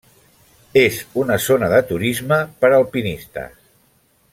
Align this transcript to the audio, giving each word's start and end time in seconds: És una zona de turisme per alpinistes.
És 0.83 0.97
una 1.25 1.37
zona 1.49 1.69
de 1.75 1.83
turisme 1.93 2.41
per 2.65 2.75
alpinistes. 2.83 3.57